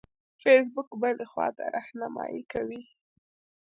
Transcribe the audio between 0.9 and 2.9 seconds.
بلې خواته رهنمایي کوي.